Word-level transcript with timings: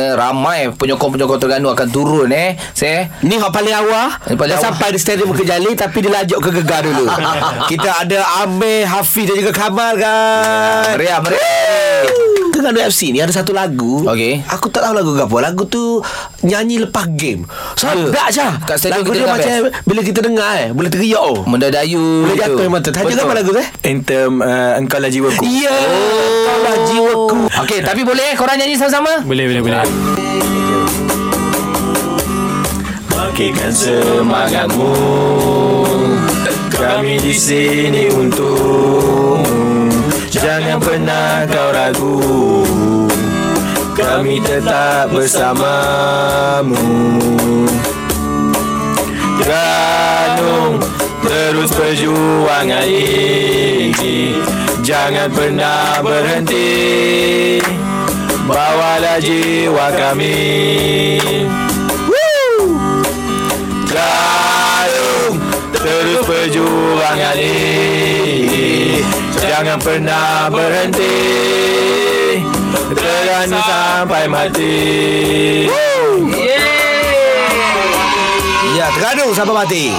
Eh, 0.00 0.12
Ramai 0.16 0.72
penyokong-penyokong 0.72 1.36
Terengganu 1.36 1.68
akan 1.68 1.88
turun 1.92 2.32
eh. 2.32 2.56
Saya 2.72 3.12
Ni 3.20 3.36
hak 3.36 3.52
paling 3.52 3.76
awal. 3.76 4.16
Ni 4.24 4.34
paling 4.34 4.56
Dah 4.56 4.58
awal. 4.58 4.66
sampai 4.72 4.88
di 4.96 4.98
stadium 4.98 5.36
Kejali 5.36 5.76
Tapi 5.76 5.98
dia 6.00 6.12
lajuk 6.16 6.40
ke 6.40 6.50
Gegar 6.56 6.80
dulu. 6.80 7.04
Kita 7.70 8.00
ada 8.00 8.18
Amir 8.40 8.88
Hafiz 8.88 9.28
dan 9.28 9.36
juga 9.36 9.52
Kamal 9.52 10.00
kan 10.00 10.96
meriah 10.96 11.20
meriah. 11.20 12.08
Terengganu 12.50 12.80
FC 12.82 13.12
ni 13.12 13.20
ada 13.20 13.32
satu 13.32 13.52
lagu. 13.52 14.04
Okey. 14.08 14.40
Aku 14.48 14.72
tak 14.72 14.88
tahu 14.88 14.92
lagu 14.96 15.12
apa. 15.16 15.36
Lagu 15.44 15.62
tu 15.68 16.00
Nyanyi 16.40 16.88
lepas 16.88 17.04
game. 17.12 17.44
Sedap 17.76 18.32
je 18.32 18.44
Kat 18.64 18.76
stadium 18.80 19.04
Lagu 19.04 19.12
kita 19.12 19.20
dia 19.20 19.28
macam 19.28 19.52
Bila 19.84 20.00
kita 20.00 20.20
dengar 20.24 20.52
eh. 20.56 20.68
Boleh 20.72 20.88
teriak. 20.88 21.20
Oh 21.20 21.44
Mendayu 21.44 22.24
Boleh 22.24 22.36
jatuh 22.40 22.68
mata. 22.72 22.88
Tajuk 22.88 23.12
apa 23.12 23.34
lagu 23.36 23.52
tu 23.52 23.60
eh. 23.60 23.68
Anthem 23.84 24.40
uh, 24.40 24.80
Engkau 24.80 24.98
lah 25.00 25.12
jiwaku. 25.12 25.44
Ya. 25.44 25.76
Kau 26.48 26.56
lah 26.64 26.76
jiwaku 27.30 27.62
Okey, 27.62 27.80
tapi 27.82 28.02
boleh 28.02 28.34
eh? 28.34 28.36
Korang 28.36 28.58
nyanyi 28.58 28.74
sama-sama? 28.76 29.22
Boleh 29.22 29.46
boleh 29.46 29.62
boleh. 29.62 29.86
Bagikan 33.10 33.72
semangatmu. 33.72 34.94
Kami 36.74 37.20
di 37.20 37.34
sini 37.36 38.08
untuk 38.10 39.44
Jangan 40.30 40.80
pernah 40.80 41.44
kau 41.46 41.70
ragu. 41.74 42.18
Kami 43.94 44.40
tetap 44.40 45.12
bersamamu. 45.12 46.80
Terenung 49.40 50.80
Terus 51.20 51.70
perjuangan 51.76 52.88
ini 52.88 54.40
Jangan 54.80 55.28
pernah 55.30 56.00
berhenti. 56.00 56.68
Bawalah 58.48 59.20
jiwa 59.22 59.86
kami. 59.94 60.40
Terenung 63.90 65.36
Terus 65.80 66.20
perjuangan 66.28 67.36
ini. 67.40 69.00
Jangan 69.40 69.78
pernah 69.80 70.48
berhenti. 70.52 71.16
Terenung 72.96 73.64
sampai 73.64 74.24
mati. 74.28 74.76
Ya 78.80 78.86
Terengganu 78.96 79.34
sampai 79.34 79.54
mati 79.54 79.90